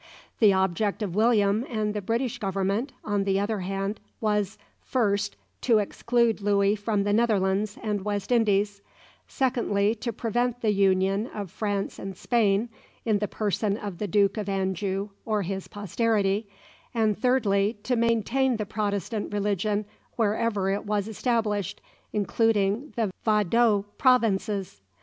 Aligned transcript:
The 0.39 0.51
object 0.51 1.03
of 1.03 1.13
William 1.13 1.63
and 1.69 1.93
the 1.93 2.01
British 2.01 2.39
government, 2.39 2.91
on 3.05 3.23
the 3.23 3.39
other 3.39 3.59
hand, 3.59 3.99
was 4.19 4.57
first, 4.81 5.35
to 5.61 5.77
exclude 5.77 6.41
Louis 6.41 6.73
from 6.75 7.03
the 7.03 7.13
Netherlands 7.13 7.77
and 7.83 8.03
West 8.03 8.31
Indies; 8.31 8.81
secondly, 9.27 9.93
to 9.93 10.11
prevent 10.11 10.61
the 10.61 10.71
union 10.71 11.27
of 11.27 11.51
France 11.51 11.99
and 11.99 12.17
Spain 12.17 12.69
in 13.05 13.19
the 13.19 13.27
person 13.27 13.77
of 13.77 13.99
the 13.99 14.07
Duke 14.07 14.37
of 14.37 14.49
Anjou 14.49 15.09
or 15.23 15.43
his 15.43 15.67
posterity; 15.67 16.47
and, 16.95 17.15
thirdly, 17.15 17.77
to 17.83 17.95
maintain 17.95 18.57
the 18.57 18.65
Protestant 18.65 19.31
religion 19.31 19.85
wherever 20.15 20.71
it 20.71 20.83
was 20.87 21.07
established, 21.07 21.79
including 22.11 22.91
the 22.95 23.11
Vaudois 23.23 23.83
provinces. 23.99 24.81